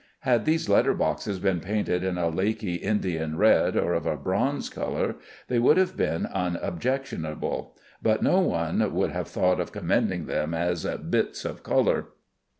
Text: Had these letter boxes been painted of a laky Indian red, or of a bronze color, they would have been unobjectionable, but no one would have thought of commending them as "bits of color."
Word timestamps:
Had 0.21 0.45
these 0.45 0.67
letter 0.67 0.95
boxes 0.95 1.37
been 1.37 1.59
painted 1.59 2.03
of 2.03 2.17
a 2.17 2.29
laky 2.35 2.73
Indian 2.77 3.37
red, 3.37 3.77
or 3.77 3.93
of 3.93 4.07
a 4.07 4.17
bronze 4.17 4.67
color, 4.67 5.17
they 5.47 5.59
would 5.59 5.77
have 5.77 5.95
been 5.95 6.25
unobjectionable, 6.25 7.77
but 8.01 8.23
no 8.23 8.39
one 8.39 8.95
would 8.95 9.11
have 9.11 9.27
thought 9.27 9.59
of 9.59 9.71
commending 9.71 10.25
them 10.25 10.55
as 10.55 10.85
"bits 10.85 11.45
of 11.45 11.61
color." 11.61 12.07